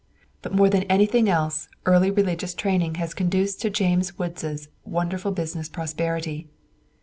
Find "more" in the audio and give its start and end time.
0.55-0.67